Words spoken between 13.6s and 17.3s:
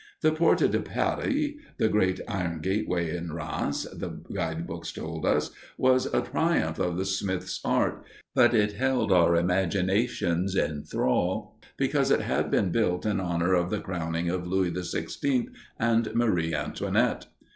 the crowning of Louis XVI and Marie Antoinette.